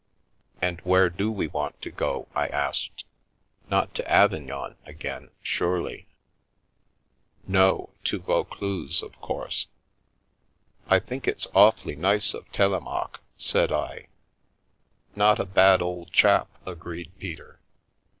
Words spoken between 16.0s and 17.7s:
chap," agreed Peter.